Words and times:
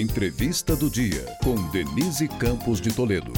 Entrevista 0.00 0.74
do 0.74 0.88
dia 0.88 1.26
com 1.44 1.54
Denise 1.70 2.26
Campos 2.26 2.80
de 2.80 2.94
Toledo. 2.94 3.30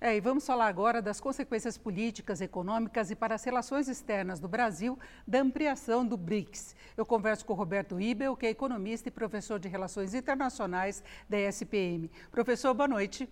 É, 0.00 0.16
e 0.16 0.20
vamos 0.20 0.46
falar 0.46 0.68
agora 0.68 1.02
das 1.02 1.20
consequências 1.20 1.76
políticas, 1.76 2.40
econômicas 2.40 3.10
e 3.10 3.16
para 3.16 3.34
as 3.34 3.42
relações 3.42 3.88
externas 3.88 4.38
do 4.38 4.46
Brasil 4.46 4.96
da 5.26 5.40
ampliação 5.40 6.06
do 6.06 6.16
BRICS. 6.16 6.76
Eu 6.96 7.04
converso 7.04 7.44
com 7.44 7.52
o 7.52 7.56
Roberto 7.56 8.00
Ibel, 8.00 8.36
que 8.36 8.46
é 8.46 8.50
economista 8.50 9.08
e 9.08 9.12
professor 9.12 9.58
de 9.58 9.68
Relações 9.68 10.14
Internacionais 10.14 11.02
da 11.28 11.38
ESPM. 11.38 12.08
Professor, 12.30 12.72
boa 12.72 12.88
noite. 12.88 13.28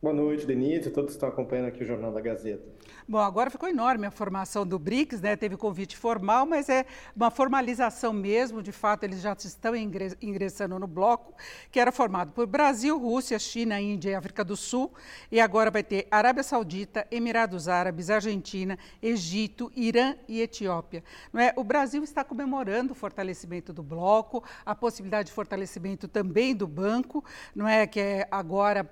Boa 0.00 0.14
noite, 0.14 0.46
Denise, 0.46 0.90
todos 0.90 1.10
que 1.10 1.16
estão 1.16 1.28
acompanhando 1.28 1.66
aqui 1.66 1.82
o 1.82 1.86
Jornal 1.86 2.12
da 2.12 2.20
Gazeta. 2.20 2.62
Bom, 3.08 3.18
agora 3.18 3.50
ficou 3.50 3.68
enorme 3.68 4.06
a 4.06 4.12
formação 4.12 4.64
do 4.64 4.78
BRICS, 4.78 5.20
né? 5.20 5.34
Teve 5.34 5.56
convite 5.56 5.96
formal, 5.96 6.46
mas 6.46 6.68
é 6.68 6.86
uma 7.16 7.32
formalização 7.32 8.12
mesmo. 8.12 8.62
De 8.62 8.70
fato, 8.70 9.02
eles 9.02 9.20
já 9.20 9.32
estão 9.32 9.74
ingressando 9.74 10.78
no 10.78 10.86
bloco, 10.86 11.34
que 11.72 11.80
era 11.80 11.90
formado 11.90 12.32
por 12.32 12.46
Brasil, 12.46 12.96
Rússia, 12.96 13.38
China, 13.40 13.80
Índia 13.80 14.10
e 14.10 14.14
África 14.14 14.44
do 14.44 14.56
Sul. 14.56 14.92
E 15.32 15.40
agora 15.40 15.68
vai 15.68 15.82
ter 15.82 16.06
Arábia 16.12 16.44
Saudita, 16.44 17.04
Emirados 17.10 17.66
Árabes, 17.66 18.08
Argentina, 18.08 18.78
Egito, 19.02 19.72
Irã 19.74 20.14
e 20.28 20.40
Etiópia. 20.40 21.02
Não 21.32 21.40
é? 21.40 21.52
O 21.56 21.64
Brasil 21.64 22.04
está 22.04 22.22
comemorando 22.22 22.92
o 22.92 22.94
fortalecimento 22.94 23.72
do 23.72 23.82
bloco, 23.82 24.44
a 24.64 24.76
possibilidade 24.76 25.28
de 25.28 25.32
fortalecimento 25.32 26.06
também 26.06 26.54
do 26.54 26.68
banco, 26.68 27.24
não 27.52 27.66
é? 27.66 27.84
Que 27.84 27.98
é 27.98 28.28
agora 28.30 28.84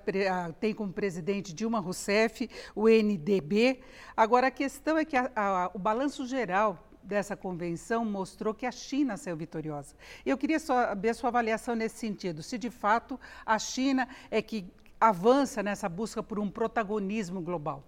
tem 0.59 0.73
como 0.73 0.96
presidente 0.97 1.53
Dilma 1.53 1.79
Rousseff, 1.79 2.49
o 2.75 2.89
NDB. 2.89 3.81
Agora, 4.15 4.47
a 4.47 4.51
questão 4.51 4.97
é 4.97 5.05
que 5.05 5.15
a, 5.15 5.29
a, 5.35 5.71
o 5.71 5.77
balanço 5.77 6.25
geral 6.25 6.83
dessa 7.03 7.37
convenção 7.37 8.03
mostrou 8.03 8.51
que 8.51 8.65
a 8.65 8.71
China 8.71 9.15
saiu 9.15 9.37
vitoriosa. 9.37 9.95
Eu 10.25 10.35
queria 10.39 10.59
saber 10.59 11.09
a 11.09 11.13
sua 11.13 11.29
avaliação 11.29 11.75
nesse 11.75 11.97
sentido, 11.99 12.41
se 12.41 12.57
de 12.57 12.71
fato 12.71 13.19
a 13.45 13.59
China 13.59 14.09
é 14.31 14.41
que 14.41 14.65
avança 14.99 15.61
nessa 15.61 15.87
busca 15.87 16.23
por 16.23 16.39
um 16.39 16.49
protagonismo 16.49 17.41
global. 17.41 17.83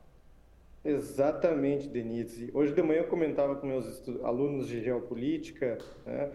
Exatamente, 0.86 1.90
Denise. 1.90 2.52
Hoje 2.54 2.74
de 2.76 2.82
manhã 2.84 3.00
eu 3.00 3.08
comentava 3.08 3.56
com 3.56 3.66
meus 3.66 4.08
alunos 4.24 4.68
de 4.68 4.84
geopolítica 4.84 5.80
né, 6.06 6.32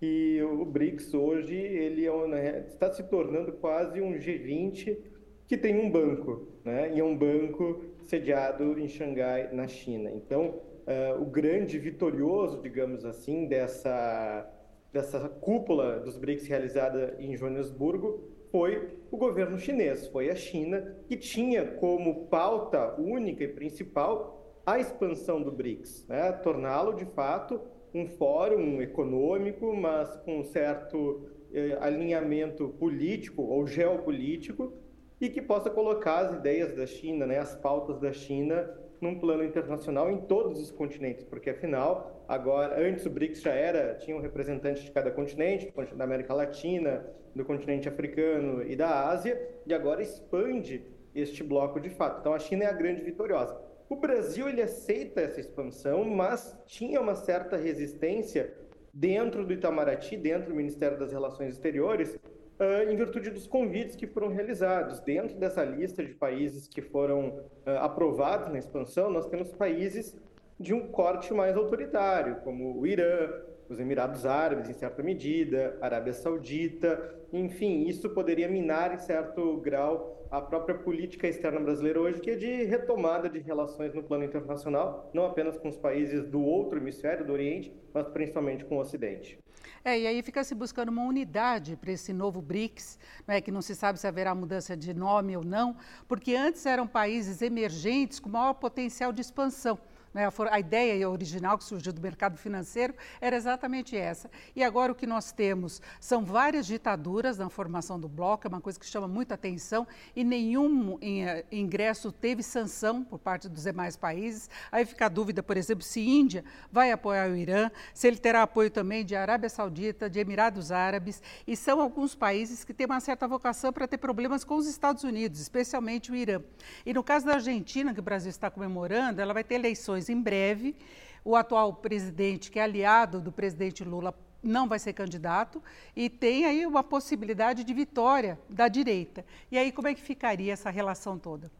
que 0.00 0.42
o 0.42 0.64
BRICS 0.64 1.12
hoje 1.12 1.54
ele 1.54 2.06
é 2.06 2.26
né, 2.26 2.64
está 2.66 2.90
se 2.90 3.02
tornando 3.04 3.52
quase 3.52 4.00
um 4.00 4.14
G20 4.14 5.13
que 5.46 5.56
tem 5.56 5.78
um 5.78 5.90
banco, 5.90 6.48
né? 6.64 6.92
E 6.94 7.00
é 7.00 7.04
um 7.04 7.16
banco 7.16 7.84
sediado 8.02 8.78
em 8.78 8.88
Xangai, 8.88 9.52
na 9.52 9.66
China. 9.68 10.10
Então, 10.10 10.60
uh, 10.86 11.20
o 11.20 11.26
grande 11.26 11.78
vitorioso, 11.78 12.60
digamos 12.60 13.04
assim, 13.04 13.46
dessa 13.46 14.50
dessa 14.92 15.28
cúpula 15.28 15.98
dos 15.98 16.16
BRICS 16.16 16.46
realizada 16.46 17.16
em 17.18 17.36
Joanesburgo 17.36 18.30
foi 18.52 18.96
o 19.10 19.16
governo 19.16 19.58
chinês, 19.58 20.06
foi 20.06 20.30
a 20.30 20.36
China 20.36 20.96
que 21.08 21.16
tinha 21.16 21.66
como 21.66 22.26
pauta 22.26 22.94
única 23.00 23.42
e 23.42 23.48
principal 23.48 24.62
a 24.64 24.78
expansão 24.78 25.42
do 25.42 25.50
BRICS, 25.50 26.06
né? 26.08 26.30
torná-lo 26.30 26.94
de 26.94 27.04
fato 27.06 27.60
um 27.92 28.06
fórum 28.06 28.80
econômico, 28.80 29.74
mas 29.74 30.16
com 30.18 30.38
um 30.38 30.44
certo 30.44 31.28
eh, 31.52 31.76
alinhamento 31.80 32.68
político 32.68 33.42
ou 33.42 33.66
geopolítico 33.66 34.72
e 35.20 35.28
que 35.28 35.40
possa 35.40 35.70
colocar 35.70 36.18
as 36.26 36.34
ideias 36.34 36.74
da 36.74 36.86
China, 36.86 37.26
né, 37.26 37.38
as 37.38 37.54
pautas 37.54 37.98
da 37.98 38.12
China 38.12 38.68
num 39.00 39.18
plano 39.18 39.44
internacional 39.44 40.10
em 40.10 40.18
todos 40.22 40.60
os 40.60 40.70
continentes, 40.70 41.24
porque 41.24 41.50
afinal, 41.50 42.24
agora, 42.26 42.80
antes 42.80 43.04
o 43.04 43.10
BRICS 43.10 43.42
já 43.42 43.52
era, 43.52 43.94
tinha 43.96 44.16
um 44.16 44.20
representante 44.20 44.82
de 44.82 44.90
cada 44.90 45.10
continente, 45.10 45.72
da 45.94 46.04
América 46.04 46.32
Latina, 46.32 47.04
do 47.34 47.44
continente 47.44 47.88
africano 47.88 48.62
e 48.62 48.74
da 48.74 49.08
Ásia, 49.08 49.40
e 49.66 49.74
agora 49.74 50.02
expande 50.02 50.84
este 51.14 51.42
bloco 51.42 51.78
de 51.80 51.90
fato. 51.90 52.20
Então 52.20 52.32
a 52.32 52.38
China 52.38 52.64
é 52.64 52.66
a 52.68 52.72
grande 52.72 53.02
vitoriosa. 53.02 53.60
O 53.88 53.96
Brasil 53.96 54.48
ele 54.48 54.62
aceita 54.62 55.20
essa 55.20 55.40
expansão, 55.40 56.04
mas 56.04 56.58
tinha 56.66 57.00
uma 57.00 57.14
certa 57.14 57.56
resistência 57.56 58.54
dentro 58.92 59.44
do 59.44 59.52
Itamaraty, 59.52 60.16
dentro 60.16 60.48
do 60.48 60.54
Ministério 60.54 60.98
das 60.98 61.12
Relações 61.12 61.54
Exteriores, 61.54 62.18
Uh, 62.58 62.88
em 62.88 62.96
virtude 62.96 63.30
dos 63.30 63.48
convites 63.48 63.96
que 63.96 64.06
foram 64.06 64.28
realizados. 64.28 65.00
Dentro 65.00 65.36
dessa 65.36 65.64
lista 65.64 66.04
de 66.04 66.14
países 66.14 66.68
que 66.68 66.80
foram 66.80 67.28
uh, 67.28 67.70
aprovados 67.80 68.48
na 68.48 68.58
expansão, 68.58 69.10
nós 69.10 69.26
temos 69.26 69.52
países 69.52 70.16
de 70.58 70.72
um 70.72 70.86
corte 70.88 71.34
mais 71.34 71.56
autoritário, 71.56 72.36
como 72.44 72.78
o 72.78 72.86
Irã, 72.86 73.28
os 73.68 73.80
Emirados 73.80 74.26
Árabes, 74.26 74.68
em 74.68 74.74
certa 74.74 75.02
medida, 75.02 75.76
Arábia 75.80 76.12
Saudita, 76.12 77.14
enfim, 77.32 77.86
isso 77.86 78.10
poderia 78.10 78.48
minar, 78.48 78.94
em 78.94 78.98
certo 78.98 79.56
grau, 79.58 80.26
a 80.30 80.40
própria 80.40 80.76
política 80.76 81.28
externa 81.28 81.60
brasileira 81.60 82.00
hoje, 82.00 82.20
que 82.20 82.30
é 82.30 82.36
de 82.36 82.64
retomada 82.64 83.28
de 83.28 83.38
relações 83.38 83.94
no 83.94 84.02
plano 84.02 84.24
internacional, 84.24 85.10
não 85.14 85.26
apenas 85.26 85.56
com 85.56 85.68
os 85.68 85.76
países 85.76 86.26
do 86.26 86.42
outro 86.42 86.78
hemisfério, 86.78 87.24
do 87.24 87.32
Oriente, 87.32 87.72
mas 87.92 88.08
principalmente 88.08 88.64
com 88.64 88.76
o 88.76 88.80
Ocidente. 88.80 89.38
É, 89.84 89.98
e 89.98 90.06
aí 90.06 90.22
fica 90.22 90.42
se 90.42 90.54
buscando 90.54 90.88
uma 90.88 91.04
unidade 91.04 91.76
para 91.76 91.92
esse 91.92 92.12
novo 92.12 92.40
BRICS, 92.40 92.98
né, 93.26 93.40
que 93.40 93.50
não 93.50 93.62
se 93.62 93.74
sabe 93.74 93.98
se 94.00 94.06
haverá 94.06 94.34
mudança 94.34 94.76
de 94.76 94.92
nome 94.94 95.36
ou 95.36 95.44
não, 95.44 95.76
porque 96.08 96.34
antes 96.34 96.64
eram 96.66 96.86
países 96.86 97.42
emergentes 97.42 98.18
com 98.18 98.28
maior 98.28 98.54
potencial 98.54 99.12
de 99.12 99.20
expansão. 99.20 99.78
Né? 100.14 100.28
A 100.50 100.60
ideia 100.60 101.10
original 101.10 101.58
que 101.58 101.64
surgiu 101.64 101.92
do 101.92 102.00
mercado 102.00 102.38
financeiro 102.38 102.94
era 103.20 103.34
exatamente 103.34 103.96
essa. 103.96 104.30
E 104.54 104.62
agora 104.62 104.92
o 104.92 104.94
que 104.94 105.06
nós 105.06 105.32
temos 105.32 105.82
são 105.98 106.24
várias 106.24 106.66
ditaduras 106.66 107.36
na 107.36 107.50
formação 107.50 107.98
do 107.98 108.08
bloco, 108.08 108.46
é 108.46 108.48
uma 108.48 108.60
coisa 108.60 108.78
que 108.78 108.86
chama 108.86 109.08
muita 109.08 109.34
atenção, 109.34 109.86
e 110.14 110.22
nenhum 110.22 110.96
eh, 111.02 111.44
ingresso 111.50 112.12
teve 112.12 112.42
sanção 112.42 113.02
por 113.02 113.18
parte 113.18 113.48
dos 113.48 113.64
demais 113.64 113.96
países. 113.96 114.48
Aí 114.70 114.84
fica 114.84 115.06
a 115.06 115.08
dúvida, 115.08 115.42
por 115.42 115.56
exemplo, 115.56 115.82
se 115.82 116.00
Índia 116.00 116.44
vai 116.70 116.92
apoiar 116.92 117.28
o 117.28 117.36
Irã, 117.36 117.70
se 117.92 118.06
ele 118.06 118.18
terá 118.18 118.42
apoio 118.42 118.70
também 118.70 119.04
de 119.04 119.16
Arábia 119.16 119.48
Saudita, 119.48 120.08
de 120.08 120.20
Emirados 120.20 120.70
Árabes, 120.70 121.20
e 121.46 121.56
são 121.56 121.80
alguns 121.80 122.14
países 122.14 122.62
que 122.62 122.72
têm 122.72 122.86
uma 122.86 123.00
certa 123.00 123.26
vocação 123.26 123.72
para 123.72 123.88
ter 123.88 123.98
problemas 123.98 124.44
com 124.44 124.54
os 124.54 124.66
Estados 124.68 125.02
Unidos, 125.02 125.40
especialmente 125.40 126.12
o 126.12 126.14
Irã. 126.14 126.40
E 126.86 126.94
no 126.94 127.02
caso 127.02 127.26
da 127.26 127.34
Argentina, 127.34 127.92
que 127.92 128.00
o 128.00 128.02
Brasil 128.02 128.30
está 128.30 128.50
comemorando, 128.50 129.20
ela 129.20 129.34
vai 129.34 129.42
ter 129.42 129.56
eleições 129.56 130.03
eleições 130.04 130.08
em 130.10 130.20
breve. 130.20 130.76
O 131.24 131.34
atual 131.36 131.72
presidente, 131.72 132.50
que 132.50 132.58
é 132.58 132.62
aliado 132.62 133.20
do 133.20 133.32
presidente 133.32 133.82
Lula, 133.82 134.14
não 134.42 134.68
vai 134.68 134.78
ser 134.78 134.92
candidato 134.92 135.62
e 135.96 136.10
tem 136.10 136.44
aí 136.44 136.66
uma 136.66 136.84
possibilidade 136.84 137.64
de 137.64 137.72
vitória 137.72 138.38
da 138.48 138.68
direita. 138.68 139.24
E 139.50 139.56
aí 139.56 139.72
como 139.72 139.88
é 139.88 139.94
que 139.94 140.02
ficaria 140.02 140.52
essa 140.52 140.68
relação 140.68 141.18
toda? 141.18 141.50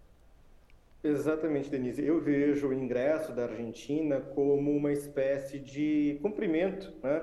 Exatamente, 1.03 1.71
Denise. 1.71 2.05
Eu 2.05 2.21
vejo 2.21 2.69
o 2.69 2.75
ingresso 2.75 3.33
da 3.33 3.45
Argentina 3.45 4.21
como 4.21 4.71
uma 4.71 4.93
espécie 4.93 5.59
de 5.59 6.19
cumprimento, 6.21 6.93
né? 7.03 7.23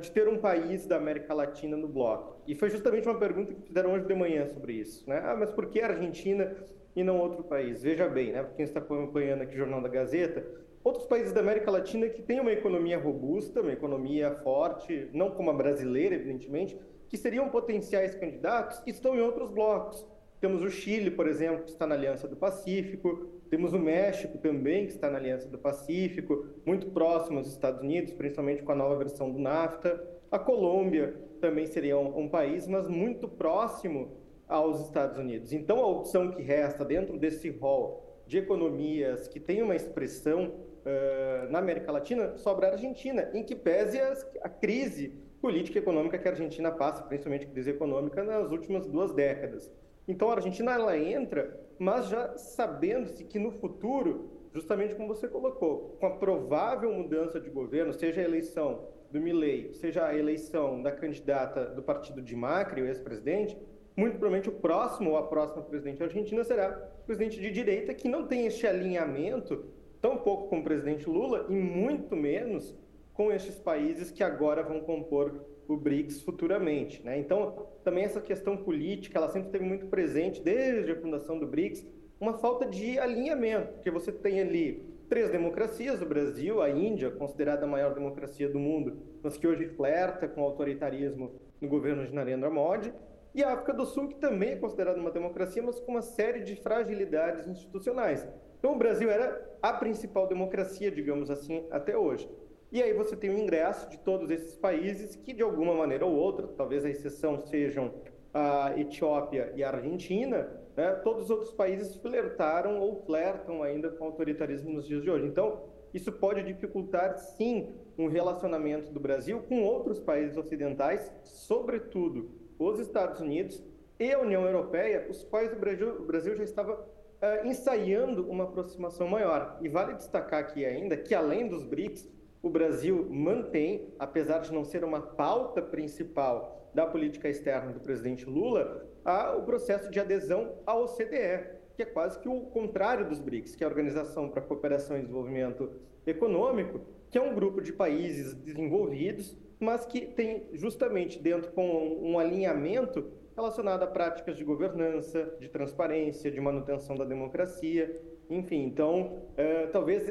De 0.00 0.10
ter 0.10 0.26
um 0.28 0.38
país 0.38 0.86
da 0.86 0.96
América 0.96 1.32
Latina 1.32 1.76
no 1.76 1.86
bloco. 1.86 2.40
E 2.48 2.54
foi 2.56 2.70
justamente 2.70 3.06
uma 3.06 3.18
pergunta 3.18 3.54
que 3.54 3.62
fizeram 3.62 3.92
hoje 3.92 4.04
de 4.04 4.14
manhã 4.14 4.46
sobre 4.48 4.72
isso. 4.72 5.08
Né? 5.08 5.20
Ah, 5.24 5.36
mas 5.38 5.52
por 5.52 5.66
que 5.66 5.80
a 5.80 5.86
Argentina 5.86 6.56
e 6.94 7.02
não 7.02 7.18
outro 7.18 7.44
país. 7.44 7.82
Veja 7.82 8.08
bem, 8.08 8.32
né, 8.32 8.46
quem 8.56 8.64
está 8.64 8.80
acompanhando 8.80 9.42
aqui 9.42 9.54
o 9.54 9.58
Jornal 9.58 9.80
da 9.80 9.88
Gazeta, 9.88 10.44
outros 10.82 11.06
países 11.06 11.32
da 11.32 11.40
América 11.40 11.70
Latina 11.70 12.08
que 12.08 12.22
têm 12.22 12.40
uma 12.40 12.52
economia 12.52 12.98
robusta, 12.98 13.60
uma 13.60 13.72
economia 13.72 14.30
forte, 14.42 15.08
não 15.12 15.30
como 15.30 15.50
a 15.50 15.54
brasileira, 15.54 16.14
evidentemente, 16.14 16.76
que 17.08 17.16
seriam 17.16 17.48
potenciais 17.48 18.14
candidatos, 18.14 18.80
estão 18.86 19.16
em 19.16 19.20
outros 19.20 19.50
blocos. 19.50 20.06
Temos 20.40 20.62
o 20.62 20.70
Chile, 20.70 21.10
por 21.10 21.28
exemplo, 21.28 21.64
que 21.64 21.70
está 21.70 21.86
na 21.86 21.94
Aliança 21.94 22.26
do 22.26 22.34
Pacífico, 22.34 23.28
temos 23.50 23.74
o 23.74 23.78
México 23.78 24.38
também, 24.38 24.86
que 24.86 24.92
está 24.92 25.10
na 25.10 25.18
Aliança 25.18 25.48
do 25.48 25.58
Pacífico, 25.58 26.46
muito 26.64 26.86
próximo 26.92 27.38
aos 27.38 27.48
Estados 27.48 27.82
Unidos, 27.82 28.12
principalmente 28.14 28.62
com 28.62 28.72
a 28.72 28.76
nova 28.76 28.96
versão 28.96 29.30
do 29.30 29.38
NAFTA. 29.38 30.02
A 30.30 30.38
Colômbia 30.38 31.14
também 31.40 31.66
seria 31.66 31.98
um, 31.98 32.20
um 32.20 32.28
país, 32.28 32.66
mas 32.66 32.88
muito 32.88 33.28
próximo 33.28 34.12
aos 34.50 34.80
Estados 34.80 35.16
Unidos. 35.16 35.52
Então, 35.52 35.78
a 35.80 35.86
opção 35.86 36.30
que 36.32 36.42
resta 36.42 36.84
dentro 36.84 37.16
desse 37.16 37.48
rol 37.50 38.04
de 38.26 38.36
economias 38.38 39.28
que 39.28 39.38
tem 39.38 39.62
uma 39.62 39.76
expressão 39.76 40.46
uh, 40.46 41.50
na 41.50 41.60
América 41.60 41.90
Latina 41.92 42.36
sobra 42.36 42.68
a 42.68 42.72
Argentina, 42.72 43.30
em 43.32 43.44
que 43.44 43.54
pese 43.54 44.00
a, 44.00 44.12
a 44.42 44.48
crise 44.48 45.14
política 45.40 45.78
e 45.78 45.82
econômica 45.82 46.18
que 46.18 46.28
a 46.28 46.32
Argentina 46.32 46.70
passa, 46.70 47.02
principalmente 47.02 47.46
crise 47.46 47.70
econômica, 47.70 48.22
nas 48.24 48.50
últimas 48.50 48.86
duas 48.86 49.12
décadas. 49.12 49.72
Então, 50.06 50.28
a 50.28 50.34
Argentina 50.34 50.72
ela 50.72 50.98
entra, 50.98 51.58
mas 51.78 52.08
já 52.08 52.36
sabendo-se 52.36 53.24
que 53.24 53.38
no 53.38 53.52
futuro, 53.52 54.48
justamente 54.52 54.96
como 54.96 55.08
você 55.08 55.28
colocou, 55.28 55.96
com 56.00 56.06
a 56.06 56.16
provável 56.16 56.92
mudança 56.92 57.40
de 57.40 57.48
governo, 57.48 57.92
seja 57.92 58.20
a 58.20 58.24
eleição 58.24 58.88
do 59.10 59.20
Milei, 59.20 59.72
seja 59.74 60.06
a 60.06 60.16
eleição 60.16 60.82
da 60.82 60.90
candidata 60.90 61.66
do 61.66 61.82
partido 61.82 62.20
de 62.20 62.34
Macri, 62.34 62.82
o 62.82 62.86
ex-presidente, 62.86 63.56
muito 64.00 64.18
provavelmente 64.18 64.48
o 64.48 64.52
próximo 64.52 65.10
ou 65.10 65.18
a 65.18 65.22
próxima 65.22 65.62
presidente 65.62 66.02
argentina 66.02 66.42
será 66.42 66.70
presidente 67.04 67.38
de 67.38 67.50
direita 67.50 67.92
que 67.92 68.08
não 68.08 68.26
tem 68.26 68.46
este 68.46 68.66
alinhamento 68.66 69.66
tão 70.00 70.16
pouco 70.16 70.48
com 70.48 70.60
o 70.60 70.64
presidente 70.64 71.06
Lula 71.06 71.44
e 71.50 71.52
muito 71.52 72.16
menos 72.16 72.74
com 73.12 73.30
estes 73.30 73.58
países 73.58 74.10
que 74.10 74.24
agora 74.24 74.62
vão 74.62 74.80
compor 74.80 75.44
o 75.68 75.76
BRICS 75.76 76.22
futuramente. 76.22 77.04
Né? 77.04 77.18
Então, 77.18 77.66
também 77.84 78.04
essa 78.04 78.22
questão 78.22 78.56
política, 78.56 79.18
ela 79.18 79.28
sempre 79.28 79.48
esteve 79.48 79.64
muito 79.64 79.86
presente 79.86 80.40
desde 80.40 80.92
a 80.92 80.96
fundação 80.96 81.38
do 81.38 81.46
BRICS, 81.46 81.86
uma 82.18 82.38
falta 82.38 82.64
de 82.64 82.98
alinhamento, 82.98 83.74
porque 83.74 83.90
você 83.90 84.10
tem 84.10 84.40
ali 84.40 84.82
três 85.10 85.30
democracias, 85.30 86.00
o 86.00 86.06
Brasil, 86.06 86.62
a 86.62 86.70
Índia, 86.70 87.10
considerada 87.10 87.66
a 87.66 87.68
maior 87.68 87.92
democracia 87.92 88.48
do 88.48 88.58
mundo, 88.58 88.96
mas 89.22 89.36
que 89.36 89.46
hoje 89.46 89.66
flerta 89.66 90.26
com 90.26 90.40
o 90.40 90.44
autoritarismo 90.44 91.32
no 91.60 91.68
governo 91.68 92.06
de 92.06 92.14
Narendra 92.14 92.48
Modi, 92.48 92.92
e 93.34 93.44
a 93.44 93.52
África 93.52 93.72
do 93.72 93.86
Sul, 93.86 94.08
que 94.08 94.16
também 94.16 94.50
é 94.50 94.56
considerada 94.56 94.98
uma 94.98 95.10
democracia, 95.10 95.62
mas 95.62 95.78
com 95.78 95.92
uma 95.92 96.02
série 96.02 96.40
de 96.40 96.56
fragilidades 96.56 97.46
institucionais. 97.46 98.26
Então, 98.58 98.72
o 98.74 98.78
Brasil 98.78 99.10
era 99.10 99.48
a 99.62 99.72
principal 99.72 100.26
democracia, 100.26 100.90
digamos 100.90 101.30
assim, 101.30 101.66
até 101.70 101.96
hoje. 101.96 102.28
E 102.72 102.82
aí 102.82 102.92
você 102.92 103.16
tem 103.16 103.30
o 103.30 103.38
ingresso 103.38 103.88
de 103.88 103.98
todos 103.98 104.30
esses 104.30 104.54
países 104.54 105.16
que, 105.16 105.32
de 105.32 105.42
alguma 105.42 105.74
maneira 105.74 106.04
ou 106.06 106.14
outra, 106.14 106.46
talvez 106.48 106.84
a 106.84 106.90
exceção 106.90 107.38
sejam 107.46 107.92
a 108.32 108.72
Etiópia 108.76 109.52
e 109.56 109.64
a 109.64 109.70
Argentina, 109.70 110.48
né, 110.76 110.92
todos 111.02 111.24
os 111.24 111.30
outros 111.30 111.52
países 111.52 111.96
flertaram 111.96 112.78
ou 112.78 113.02
flertam 113.04 113.62
ainda 113.62 113.90
com 113.90 114.04
o 114.04 114.06
autoritarismo 114.08 114.72
nos 114.72 114.86
dias 114.86 115.02
de 115.02 115.10
hoje. 115.10 115.26
Então, 115.26 115.64
isso 115.92 116.12
pode 116.12 116.42
dificultar, 116.44 117.18
sim, 117.18 117.74
um 117.98 118.06
relacionamento 118.06 118.92
do 118.92 119.00
Brasil 119.00 119.42
com 119.48 119.64
outros 119.64 119.98
países 119.98 120.36
ocidentais, 120.36 121.12
sobretudo 121.24 122.39
os 122.60 122.78
Estados 122.78 123.20
Unidos 123.20 123.62
e 123.98 124.12
a 124.12 124.20
União 124.20 124.44
Europeia, 124.44 125.06
os 125.08 125.24
quais 125.24 125.52
o 125.52 125.56
Brasil, 125.56 125.88
o 126.00 126.04
Brasil 126.04 126.36
já 126.36 126.44
estava 126.44 126.74
uh, 126.74 127.46
ensaiando 127.46 128.28
uma 128.30 128.44
aproximação 128.44 129.08
maior. 129.08 129.58
E 129.62 129.68
vale 129.68 129.94
destacar 129.94 130.40
aqui 130.40 130.64
ainda 130.64 130.96
que, 130.96 131.14
além 131.14 131.48
dos 131.48 131.64
BRICS, 131.64 132.08
o 132.42 132.48
Brasil 132.48 133.06
mantém, 133.10 133.88
apesar 133.98 134.38
de 134.38 134.52
não 134.52 134.64
ser 134.64 134.84
uma 134.84 135.00
pauta 135.00 135.60
principal 135.60 136.70
da 136.74 136.86
política 136.86 137.28
externa 137.28 137.72
do 137.72 137.80
presidente 137.80 138.24
Lula, 138.24 138.86
a, 139.04 139.36
o 139.36 139.42
processo 139.42 139.90
de 139.90 139.98
adesão 139.98 140.54
à 140.66 140.74
OCDE, 140.76 141.58
que 141.74 141.82
é 141.82 141.86
quase 141.86 142.18
que 142.18 142.28
o 142.28 142.42
contrário 142.42 143.08
dos 143.08 143.18
BRICS, 143.20 143.56
que 143.56 143.64
é 143.64 143.66
a 143.66 143.70
Organização 143.70 144.28
para 144.28 144.40
a 144.40 144.44
Cooperação 144.44 144.96
e 144.96 145.00
Desenvolvimento 145.00 145.70
Econômico, 146.06 146.80
que 147.10 147.18
é 147.18 147.22
um 147.22 147.34
grupo 147.34 147.60
de 147.60 147.72
países 147.72 148.34
desenvolvidos, 148.34 149.36
mas 149.60 149.84
que 149.84 150.00
tem 150.00 150.48
justamente 150.54 151.18
dentro 151.18 151.52
com 151.52 151.98
um 152.02 152.18
alinhamento 152.18 153.12
relacionado 153.36 153.82
a 153.82 153.86
práticas 153.86 154.36
de 154.36 154.42
governança, 154.42 155.36
de 155.38 155.48
transparência, 155.48 156.30
de 156.30 156.40
manutenção 156.40 156.96
da 156.96 157.04
democracia, 157.04 158.00
enfim. 158.28 158.64
Então, 158.64 159.22
é, 159.36 159.66
talvez 159.66 160.10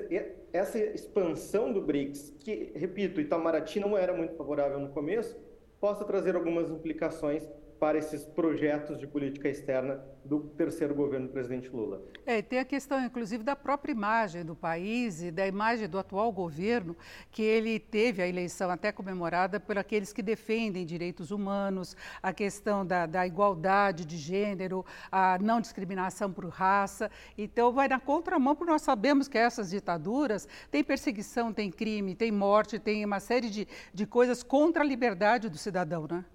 essa 0.54 0.78
expansão 0.78 1.74
do 1.74 1.82
BRICS, 1.82 2.36
que, 2.40 2.72
repito, 2.76 3.20
Itamaraty 3.20 3.80
não 3.80 3.98
era 3.98 4.14
muito 4.14 4.36
favorável 4.36 4.80
no 4.80 4.90
começo, 4.90 5.38
possa 5.80 6.06
trazer 6.06 6.36
algumas 6.36 6.70
implicações 6.70 7.48
para 7.80 7.98
esses 7.98 8.26
projetos 8.26 9.00
de 9.00 9.08
política 9.08 9.48
externa 9.48 10.04
do 10.26 10.42
terceiro 10.42 10.94
governo 10.94 11.28
do 11.28 11.32
presidente 11.32 11.70
Lula. 11.70 12.04
É, 12.26 12.42
tem 12.42 12.60
a 12.60 12.66
questão, 12.66 13.04
inclusive, 13.04 13.44
da 13.44 13.56
própria 13.56 13.92
imagem 13.92 14.44
do 14.44 14.54
país 14.56 15.22
e 15.24 15.32
da 15.32 15.48
imagem 15.48 15.88
do 15.88 15.98
atual 15.98 16.32
governo, 16.32 16.96
que 17.32 17.42
ele 17.42 17.80
teve 17.80 18.22
a 18.22 18.28
eleição 18.28 18.70
até 18.70 18.92
comemorada 18.92 19.60
por 19.60 19.78
aqueles 19.78 20.12
que 20.12 20.22
defendem 20.22 20.86
direitos 20.86 21.32
humanos, 21.32 21.96
a 22.22 22.34
questão 22.34 22.86
da, 22.86 23.06
da 23.06 23.26
igualdade 23.26 24.06
de 24.06 24.18
gênero, 24.18 24.86
a 25.10 25.40
não 25.40 25.62
discriminação 25.62 26.32
por 26.32 26.46
raça. 26.50 27.10
Então, 27.38 27.72
vai 27.72 27.88
na 27.88 28.00
contramão, 28.00 28.56
porque 28.56 28.72
nós 28.72 28.82
sabemos 28.82 29.28
que 29.28 29.38
essas 29.38 29.70
ditaduras 29.70 30.48
têm 30.70 30.84
perseguição, 30.84 31.54
tem 31.54 31.72
crime, 31.72 32.14
tem 32.14 32.32
morte, 32.32 32.78
tem 32.78 33.06
uma 33.06 33.22
série 33.22 33.50
de, 33.50 33.68
de 33.94 34.06
coisas 34.06 34.44
contra 34.44 34.84
a 34.84 34.86
liberdade 34.86 35.48
do 35.48 35.58
cidadão, 35.58 36.06
né? 36.10 36.26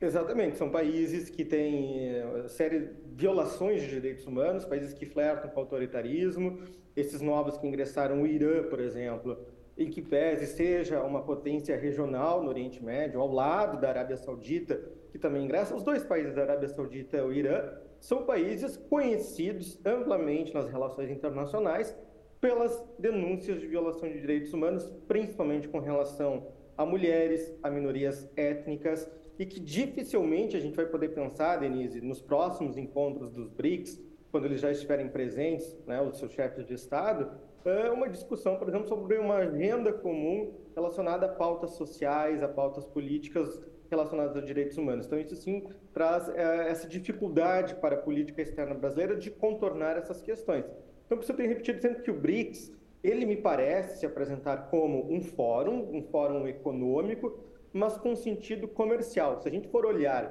Exatamente, 0.00 0.56
são 0.56 0.70
países 0.70 1.28
que 1.28 1.44
têm 1.44 2.14
eh, 2.14 2.44
série 2.46 2.90
violações 3.16 3.82
de 3.82 3.88
direitos 3.88 4.26
humanos, 4.26 4.64
países 4.64 4.94
que 4.94 5.04
flertam 5.04 5.50
com 5.50 5.58
autoritarismo, 5.58 6.60
esses 6.94 7.20
novos 7.20 7.56
que 7.56 7.66
ingressaram, 7.66 8.22
o 8.22 8.26
Irã, 8.26 8.62
por 8.62 8.78
exemplo, 8.78 9.36
em 9.76 9.90
que 9.90 10.00
pese 10.00 10.46
seja 10.46 11.02
uma 11.02 11.22
potência 11.22 11.76
regional 11.76 12.44
no 12.44 12.48
Oriente 12.48 12.82
Médio, 12.82 13.20
ao 13.20 13.32
lado 13.32 13.80
da 13.80 13.88
Arábia 13.88 14.16
Saudita, 14.16 14.80
que 15.10 15.18
também 15.18 15.44
ingressa, 15.44 15.74
os 15.74 15.82
dois 15.82 16.04
países 16.04 16.32
da 16.32 16.42
Arábia 16.42 16.68
Saudita 16.68 17.16
e 17.16 17.20
o 17.20 17.32
Irã, 17.32 17.68
são 17.98 18.24
países 18.24 18.76
conhecidos 18.76 19.80
amplamente 19.84 20.54
nas 20.54 20.68
relações 20.68 21.10
internacionais 21.10 21.96
pelas 22.40 22.84
denúncias 23.00 23.60
de 23.60 23.66
violação 23.66 24.08
de 24.08 24.20
direitos 24.20 24.52
humanos, 24.52 24.88
principalmente 25.08 25.66
com 25.66 25.80
relação 25.80 26.46
a 26.76 26.86
mulheres, 26.86 27.52
a 27.64 27.68
minorias 27.68 28.30
étnicas, 28.36 29.10
e 29.38 29.46
que 29.46 29.60
dificilmente 29.60 30.56
a 30.56 30.60
gente 30.60 30.74
vai 30.74 30.86
poder 30.86 31.10
pensar, 31.10 31.58
Denise, 31.58 32.00
nos 32.00 32.20
próximos 32.20 32.76
encontros 32.76 33.30
dos 33.30 33.48
BRICS, 33.48 34.02
quando 34.32 34.46
eles 34.46 34.60
já 34.60 34.70
estiverem 34.70 35.08
presentes, 35.08 35.76
né, 35.86 36.00
os 36.02 36.18
seus 36.18 36.32
chefes 36.32 36.66
de 36.66 36.74
Estado, 36.74 37.30
é 37.64 37.90
uma 37.90 38.08
discussão, 38.08 38.56
por 38.56 38.68
exemplo, 38.68 38.88
sobre 38.88 39.16
uma 39.18 39.36
agenda 39.36 39.92
comum 39.92 40.52
relacionada 40.74 41.26
a 41.26 41.28
pautas 41.28 41.72
sociais, 41.72 42.42
a 42.42 42.48
pautas 42.48 42.84
políticas 42.84 43.60
relacionadas 43.90 44.36
a 44.36 44.40
direitos 44.40 44.76
humanos. 44.76 45.06
Então, 45.06 45.18
isso 45.18 45.36
sim 45.36 45.66
traz 45.92 46.28
é, 46.30 46.70
essa 46.70 46.86
dificuldade 46.86 47.74
para 47.76 47.94
a 47.94 47.98
política 47.98 48.42
externa 48.42 48.74
brasileira 48.74 49.16
de 49.16 49.30
contornar 49.30 49.96
essas 49.96 50.20
questões. 50.20 50.64
Então, 51.06 51.18
eu 51.26 51.36
tenho 51.36 51.48
repetido 51.48 51.80
sempre 51.80 52.02
que 52.02 52.10
o 52.10 52.14
BRICS, 52.14 52.72
ele 53.02 53.24
me 53.24 53.36
parece 53.36 54.00
se 54.00 54.06
apresentar 54.06 54.68
como 54.68 55.10
um 55.10 55.22
fórum, 55.22 55.88
um 55.92 56.02
fórum 56.02 56.46
econômico, 56.46 57.38
mas 57.72 57.96
com 57.96 58.14
sentido 58.14 58.66
comercial. 58.68 59.40
Se 59.40 59.48
a 59.48 59.50
gente 59.50 59.68
for 59.68 59.84
olhar 59.84 60.24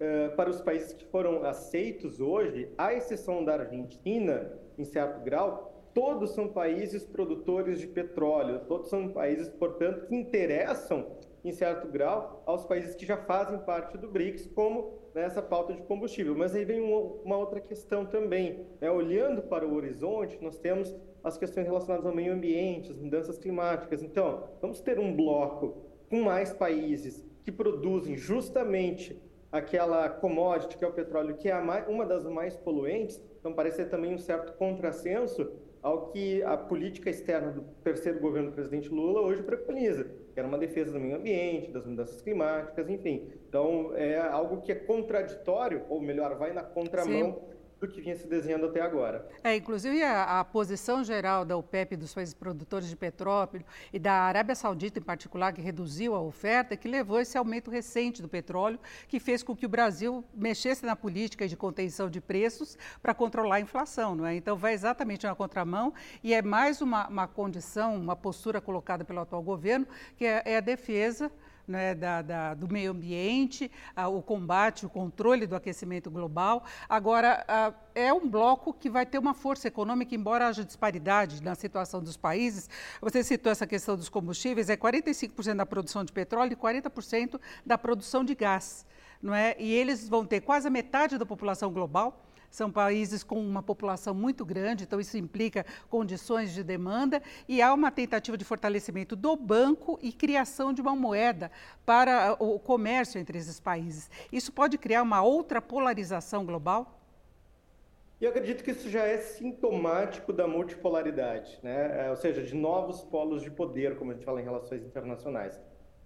uh, 0.00 0.36
para 0.36 0.50
os 0.50 0.60
países 0.60 0.92
que 0.92 1.04
foram 1.06 1.44
aceitos 1.44 2.20
hoje, 2.20 2.70
à 2.76 2.92
exceção 2.94 3.44
da 3.44 3.54
Argentina, 3.54 4.52
em 4.78 4.84
certo 4.84 5.22
grau, 5.22 5.74
todos 5.94 6.30
são 6.30 6.48
países 6.48 7.04
produtores 7.04 7.78
de 7.78 7.86
petróleo, 7.86 8.60
todos 8.66 8.88
são 8.88 9.08
países, 9.08 9.48
portanto, 9.48 10.06
que 10.06 10.14
interessam, 10.14 11.06
em 11.44 11.52
certo 11.52 11.86
grau, 11.88 12.42
aos 12.46 12.64
países 12.64 12.94
que 12.94 13.04
já 13.04 13.16
fazem 13.16 13.58
parte 13.58 13.98
do 13.98 14.08
BRICS, 14.08 14.46
como 14.46 15.04
nessa 15.14 15.40
pauta 15.40 15.74
de 15.74 15.82
combustível. 15.82 16.34
Mas 16.34 16.54
aí 16.54 16.64
vem 16.64 16.80
uma, 16.80 16.98
uma 17.22 17.36
outra 17.36 17.60
questão 17.60 18.04
também. 18.04 18.66
Né? 18.80 18.90
Olhando 18.90 19.42
para 19.42 19.66
o 19.66 19.74
horizonte, 19.74 20.38
nós 20.42 20.58
temos 20.58 20.94
as 21.22 21.38
questões 21.38 21.66
relacionadas 21.66 22.06
ao 22.06 22.14
meio 22.14 22.32
ambiente, 22.32 22.90
as 22.90 22.98
mudanças 22.98 23.38
climáticas. 23.38 24.02
Então, 24.02 24.44
vamos 24.60 24.80
ter 24.80 24.98
um 24.98 25.14
bloco 25.14 25.93
com 26.08 26.22
mais 26.22 26.52
países 26.52 27.24
que 27.44 27.52
produzem 27.52 28.16
justamente 28.16 29.20
aquela 29.52 30.08
commodity 30.08 30.76
que 30.76 30.84
é 30.84 30.88
o 30.88 30.92
petróleo, 30.92 31.36
que 31.36 31.48
é 31.48 31.56
uma 31.56 32.04
das 32.04 32.24
mais 32.24 32.56
poluentes, 32.56 33.20
então 33.38 33.52
parece 33.52 33.76
ser 33.76 33.90
também 33.90 34.14
um 34.14 34.18
certo 34.18 34.54
contrassenso 34.54 35.52
ao 35.82 36.06
que 36.06 36.42
a 36.42 36.56
política 36.56 37.10
externa 37.10 37.52
do 37.52 37.62
terceiro 37.82 38.18
governo 38.18 38.50
do 38.50 38.54
presidente 38.54 38.88
Lula 38.88 39.20
hoje 39.20 39.42
preconiza, 39.42 40.04
que 40.32 40.40
era 40.40 40.48
uma 40.48 40.56
defesa 40.56 40.92
do 40.92 40.98
meio 40.98 41.16
ambiente, 41.16 41.70
das 41.70 41.86
mudanças 41.86 42.22
climáticas, 42.22 42.88
enfim. 42.88 43.28
Então, 43.48 43.92
é 43.94 44.18
algo 44.18 44.62
que 44.62 44.72
é 44.72 44.74
contraditório, 44.74 45.84
ou 45.90 46.00
melhor, 46.00 46.36
vai 46.36 46.52
na 46.52 46.62
contramão 46.62 47.34
Sim 47.34 47.53
do 47.80 47.88
que 47.88 48.00
vinha 48.00 48.16
se 48.16 48.26
desenhando 48.26 48.66
até 48.66 48.80
agora. 48.80 49.28
É, 49.42 49.56
inclusive 49.56 50.02
a, 50.02 50.40
a, 50.40 50.44
posição 50.44 51.04
geral 51.04 51.44
da 51.44 51.56
OPEP, 51.56 51.96
dos 51.96 52.14
países 52.14 52.34
produtores 52.34 52.88
de 52.88 52.96
petróleo 52.96 53.64
e 53.92 53.98
da 53.98 54.12
Arábia 54.12 54.54
Saudita 54.54 54.98
em 54.98 55.02
particular, 55.02 55.52
que 55.52 55.60
reduziu 55.60 56.14
a 56.14 56.20
oferta, 56.20 56.76
que 56.76 56.88
levou 56.88 57.20
esse 57.20 57.36
aumento 57.36 57.70
recente 57.70 58.22
do 58.22 58.28
petróleo, 58.28 58.78
que 59.08 59.20
fez 59.20 59.42
com 59.42 59.54
que 59.54 59.66
o 59.66 59.68
Brasil 59.68 60.24
mexesse 60.34 60.84
na 60.84 60.96
política 60.96 61.46
de 61.46 61.56
contenção 61.56 62.08
de 62.08 62.20
preços 62.20 62.78
para 63.02 63.14
controlar 63.14 63.56
a 63.56 63.60
inflação. 63.60 64.14
Não 64.14 64.26
é? 64.26 64.34
Então 64.34 64.56
vai 64.56 64.72
exatamente 64.72 65.26
na 65.26 65.34
contramão 65.34 65.92
e 66.22 66.32
é 66.32 66.42
mais 66.42 66.80
uma, 66.80 67.08
uma 67.08 67.28
condição, 67.28 67.96
uma 67.96 68.16
postura 68.16 68.60
colocada 68.60 69.04
pelo 69.04 69.20
atual 69.20 69.42
governo, 69.42 69.86
que 70.16 70.24
é, 70.24 70.42
é 70.44 70.56
a 70.56 70.60
defesa 70.60 71.30
né, 71.66 71.94
da, 71.94 72.22
da, 72.22 72.54
do 72.54 72.68
meio 72.68 72.92
ambiente, 72.92 73.70
a, 73.94 74.08
o 74.08 74.22
combate, 74.22 74.86
o 74.86 74.88
controle 74.88 75.46
do 75.46 75.56
aquecimento 75.56 76.10
global. 76.10 76.64
Agora, 76.88 77.44
a, 77.48 77.72
é 77.94 78.12
um 78.12 78.28
bloco 78.28 78.72
que 78.72 78.90
vai 78.90 79.06
ter 79.06 79.18
uma 79.18 79.34
força 79.34 79.68
econômica, 79.68 80.14
embora 80.14 80.48
haja 80.48 80.64
disparidade 80.64 81.42
na 81.42 81.54
situação 81.54 82.02
dos 82.02 82.16
países. 82.16 82.68
Você 83.00 83.22
citou 83.22 83.52
essa 83.52 83.66
questão 83.66 83.96
dos 83.96 84.08
combustíveis, 84.08 84.68
é 84.68 84.76
45% 84.76 85.54
da 85.54 85.66
produção 85.66 86.04
de 86.04 86.12
petróleo 86.12 86.52
e 86.52 86.56
40% 86.56 87.40
da 87.64 87.78
produção 87.78 88.24
de 88.24 88.34
gás. 88.34 88.86
Não 89.22 89.34
é? 89.34 89.56
E 89.58 89.72
eles 89.72 90.08
vão 90.08 90.26
ter 90.26 90.40
quase 90.40 90.68
a 90.68 90.70
metade 90.70 91.16
da 91.16 91.24
população 91.24 91.72
global 91.72 92.24
são 92.54 92.70
países 92.70 93.24
com 93.24 93.40
uma 93.40 93.64
população 93.64 94.14
muito 94.14 94.44
grande, 94.44 94.84
então 94.84 95.00
isso 95.00 95.18
implica 95.18 95.66
condições 95.90 96.52
de 96.52 96.62
demanda 96.62 97.20
e 97.48 97.60
há 97.60 97.74
uma 97.74 97.90
tentativa 97.90 98.38
de 98.38 98.44
fortalecimento 98.44 99.16
do 99.16 99.34
banco 99.34 99.98
e 100.00 100.12
criação 100.12 100.72
de 100.72 100.80
uma 100.80 100.94
moeda 100.94 101.50
para 101.84 102.36
o 102.38 102.60
comércio 102.60 103.18
entre 103.18 103.36
esses 103.38 103.58
países. 103.58 104.08
Isso 104.30 104.52
pode 104.52 104.78
criar 104.78 105.02
uma 105.02 105.20
outra 105.20 105.60
polarização 105.60 106.46
global? 106.46 107.00
Eu 108.20 108.30
acredito 108.30 108.62
que 108.62 108.70
isso 108.70 108.88
já 108.88 109.02
é 109.02 109.18
sintomático 109.18 110.32
da 110.32 110.46
multipolaridade, 110.46 111.58
né? 111.60 112.06
É, 112.06 112.10
ou 112.10 112.16
seja, 112.16 112.40
de 112.40 112.54
novos 112.54 113.02
polos 113.02 113.42
de 113.42 113.50
poder, 113.50 113.98
como 113.98 114.12
a 114.12 114.14
gente 114.14 114.24
fala 114.24 114.40
em 114.40 114.44
relações 114.44 114.84
internacionais. 114.84 115.60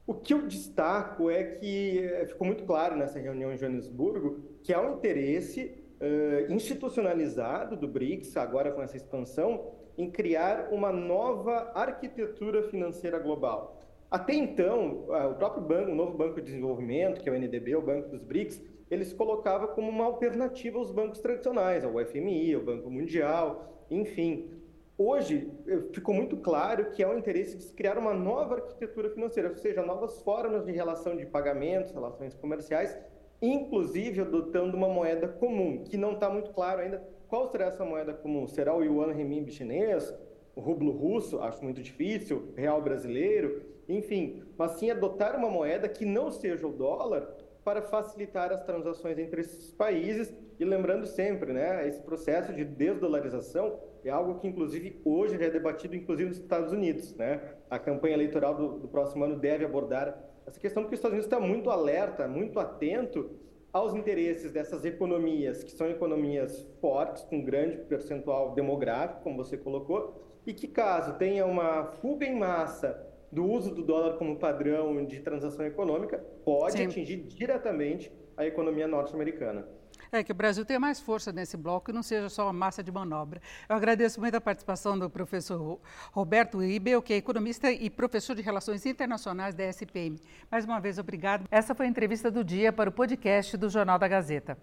O 0.06 0.14
que 0.14 0.32
eu 0.32 0.46
destaco 0.46 1.28
é 1.28 1.44
que 1.44 1.98
eh, 1.98 2.24
ficou 2.24 2.46
muito 2.46 2.64
claro 2.64 2.96
nessa 2.96 3.18
reunião 3.18 3.52
em 3.52 3.58
Joanesburgo 3.58 4.42
que 4.62 4.72
há 4.72 4.80
um 4.80 4.94
interesse 4.94 5.86
uh, 6.00 6.52
institucionalizado 6.52 7.76
do 7.76 7.88
BRICS, 7.88 8.36
agora 8.36 8.72
com 8.72 8.82
essa 8.82 8.96
expansão, 8.96 9.72
em 9.96 10.10
criar 10.10 10.68
uma 10.70 10.92
nova 10.92 11.72
arquitetura 11.74 12.62
financeira 12.64 13.18
global. 13.18 13.80
Até 14.10 14.32
então, 14.32 15.04
o 15.08 15.34
próprio 15.34 15.62
banco, 15.62 15.90
o 15.90 15.94
novo 15.94 16.16
Banco 16.16 16.36
de 16.36 16.46
Desenvolvimento, 16.46 17.20
que 17.20 17.28
é 17.28 17.32
o 17.32 17.34
NDB, 17.34 17.76
o 17.76 17.82
Banco 17.82 18.08
dos 18.08 18.24
BRICS, 18.24 18.62
ele 18.90 19.04
se 19.04 19.14
colocava 19.14 19.68
como 19.68 19.90
uma 19.90 20.04
alternativa 20.04 20.78
aos 20.78 20.90
bancos 20.90 21.20
tradicionais, 21.20 21.84
ao 21.84 21.92
FMI, 22.06 22.54
ao 22.54 22.62
Banco 22.62 22.90
Mundial, 22.90 23.84
enfim. 23.90 24.50
Hoje, 24.96 25.52
eh, 25.66 25.80
ficou 25.92 26.14
muito 26.14 26.36
claro 26.38 26.90
que 26.90 27.02
é 27.02 27.06
o 27.06 27.16
interesse 27.16 27.56
de 27.56 27.62
se 27.62 27.74
criar 27.74 27.98
uma 27.98 28.14
nova 28.14 28.56
arquitetura 28.56 29.10
financeira, 29.10 29.50
ou 29.50 29.56
seja, 29.56 29.82
novas 29.82 30.20
formas 30.22 30.64
de 30.64 30.72
relação 30.72 31.16
de 31.16 31.26
pagamentos, 31.26 31.92
relações 31.92 32.34
comerciais, 32.34 32.98
inclusive 33.40 34.20
adotando 34.20 34.76
uma 34.76 34.88
moeda 34.88 35.28
comum, 35.28 35.84
que 35.84 35.96
não 35.96 36.12
está 36.12 36.28
muito 36.28 36.50
claro 36.52 36.80
ainda 36.80 37.02
qual 37.28 37.50
será 37.50 37.66
essa 37.66 37.84
moeda 37.84 38.12
comum. 38.12 38.46
Será 38.46 38.74
o 38.74 38.82
yuan 38.82 39.12
renminbi 39.12 39.52
chinês, 39.52 40.14
o 40.56 40.60
rublo 40.60 40.90
russo, 40.90 41.40
acho 41.40 41.62
muito 41.62 41.82
difícil, 41.82 42.52
real 42.56 42.82
brasileiro, 42.82 43.62
enfim, 43.88 44.42
mas 44.56 44.72
sim 44.72 44.90
adotar 44.90 45.36
uma 45.36 45.48
moeda 45.48 45.88
que 45.88 46.04
não 46.04 46.30
seja 46.30 46.66
o 46.66 46.72
dólar 46.72 47.28
para 47.64 47.82
facilitar 47.82 48.50
as 48.52 48.62
transações 48.64 49.18
entre 49.18 49.42
esses 49.42 49.70
países 49.72 50.34
e 50.58 50.64
lembrando 50.64 51.06
sempre, 51.06 51.52
né, 51.52 51.86
esse 51.86 52.00
processo 52.00 52.52
de 52.52 52.64
desdolarização 52.64 53.78
é 54.04 54.10
algo 54.10 54.38
que, 54.40 54.48
inclusive, 54.48 55.00
hoje 55.04 55.36
já 55.38 55.44
é 55.44 55.50
debatido, 55.50 55.94
inclusive, 55.94 56.30
nos 56.30 56.38
Estados 56.38 56.72
Unidos. 56.72 57.14
Né? 57.14 57.40
A 57.68 57.78
campanha 57.78 58.14
eleitoral 58.14 58.54
do, 58.54 58.78
do 58.78 58.88
próximo 58.88 59.24
ano 59.24 59.36
deve 59.36 59.64
abordar 59.64 60.18
essa 60.48 60.58
questão, 60.58 60.82
porque 60.82 60.94
os 60.94 60.98
Estados 60.98 61.14
Unidos 61.14 61.26
está 61.26 61.38
muito 61.38 61.70
alerta, 61.70 62.26
muito 62.26 62.58
atento 62.58 63.30
aos 63.72 63.94
interesses 63.94 64.50
dessas 64.50 64.84
economias, 64.84 65.62
que 65.62 65.70
são 65.70 65.88
economias 65.88 66.66
fortes, 66.80 67.22
com 67.24 67.42
grande 67.42 67.76
percentual 67.78 68.54
demográfico, 68.54 69.22
como 69.22 69.36
você 69.36 69.56
colocou, 69.56 70.40
e 70.46 70.54
que, 70.54 70.66
caso 70.66 71.18
tenha 71.18 71.44
uma 71.44 71.84
fuga 71.84 72.24
em 72.24 72.34
massa 72.34 73.06
do 73.30 73.44
uso 73.44 73.74
do 73.74 73.82
dólar 73.82 74.16
como 74.16 74.38
padrão 74.38 75.04
de 75.04 75.20
transação 75.20 75.66
econômica, 75.66 76.18
pode 76.44 76.78
Sim. 76.78 76.86
atingir 76.86 77.16
diretamente 77.24 78.10
a 78.34 78.46
economia 78.46 78.88
norte-americana. 78.88 79.68
É, 80.10 80.22
que 80.22 80.32
o 80.32 80.34
Brasil 80.34 80.64
tenha 80.64 80.80
mais 80.80 81.00
força 81.00 81.32
nesse 81.32 81.56
bloco 81.56 81.90
e 81.90 81.94
não 81.94 82.02
seja 82.02 82.28
só 82.28 82.46
uma 82.46 82.52
massa 82.52 82.82
de 82.82 82.90
manobra. 82.90 83.40
Eu 83.68 83.76
agradeço 83.76 84.20
muito 84.20 84.34
a 84.34 84.40
participação 84.40 84.98
do 84.98 85.10
professor 85.10 85.80
Roberto 86.12 86.58
Ribel, 86.58 87.02
que 87.02 87.12
é 87.12 87.16
economista 87.16 87.70
e 87.70 87.90
professor 87.90 88.34
de 88.34 88.42
Relações 88.42 88.86
Internacionais 88.86 89.54
da 89.54 89.64
SPM. 89.64 90.18
Mais 90.50 90.64
uma 90.64 90.80
vez, 90.80 90.98
obrigado. 90.98 91.46
Essa 91.50 91.74
foi 91.74 91.86
a 91.86 91.88
entrevista 91.88 92.30
do 92.30 92.42
dia 92.42 92.72
para 92.72 92.90
o 92.90 92.92
podcast 92.92 93.56
do 93.56 93.68
Jornal 93.68 93.98
da 93.98 94.08
Gazeta. 94.08 94.56